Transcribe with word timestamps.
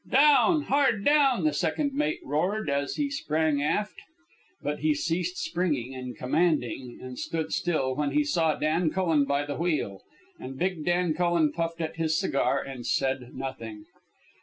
"Down! 0.09 0.63
Hard 0.63 1.05
down!" 1.05 1.43
the 1.43 1.53
second 1.53 1.93
mate 1.93 2.21
roared, 2.23 2.71
as 2.71 2.95
he 2.95 3.11
sprang 3.11 3.61
aft. 3.61 4.01
But 4.63 4.79
he 4.79 4.95
ceased 4.95 5.37
springing 5.37 5.93
and 5.93 6.17
commanding, 6.17 6.97
and 6.99 7.19
stood 7.19 7.53
still, 7.53 7.93
when 7.93 8.09
he 8.09 8.23
saw 8.23 8.55
Dan 8.55 8.89
Cullen 8.89 9.25
by 9.25 9.45
the 9.45 9.57
wheel. 9.57 10.01
And 10.39 10.57
big 10.57 10.83
Dan 10.85 11.13
Cullen 11.13 11.51
puffed 11.51 11.81
at 11.81 11.97
his 11.97 12.17
cigar 12.19 12.63
and 12.63 12.83
said 12.83 13.35
nothing. 13.35 13.85